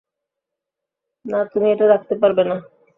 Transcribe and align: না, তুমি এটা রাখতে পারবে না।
না, 1.25 1.39
তুমি 1.51 1.67
এটা 1.73 1.85
রাখতে 1.87 2.13
পারবে 2.21 2.43
না। 2.49 2.55